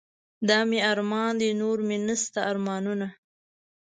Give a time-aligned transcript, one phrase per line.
[0.49, 3.07] دا مې ارمان دے نور مې نشته ارمانونه